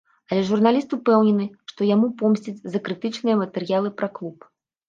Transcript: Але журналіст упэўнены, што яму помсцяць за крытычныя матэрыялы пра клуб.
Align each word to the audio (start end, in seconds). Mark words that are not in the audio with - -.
Але 0.35 0.43
журналіст 0.49 0.95
упэўнены, 0.97 1.45
што 1.71 1.87
яму 1.93 2.07
помсцяць 2.21 2.63
за 2.77 2.81
крытычныя 2.89 3.39
матэрыялы 3.43 3.89
пра 4.01 4.07
клуб. 4.19 4.51